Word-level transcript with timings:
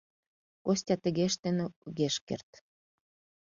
Костя 0.65 0.95
тыге 1.03 1.23
ыштен 1.29 1.57
огеш 1.87 2.15
керт. 2.27 2.49